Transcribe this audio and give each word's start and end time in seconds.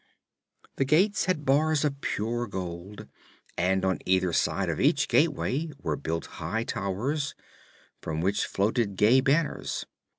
The 0.77 0.83
gates 0.83 1.25
had 1.25 1.45
bars 1.45 1.85
of 1.85 2.01
pure 2.01 2.47
gold, 2.47 3.07
and 3.55 3.85
on 3.85 3.99
either 4.03 4.33
side 4.33 4.67
of 4.67 4.81
each 4.81 5.07
gateway 5.07 5.69
were 5.79 5.95
built 5.95 6.25
high 6.41 6.63
towers, 6.63 7.35
from 8.01 8.19
which 8.19 8.45
floated 8.47 8.95
gay 8.95 9.19
banners. 9.21 9.85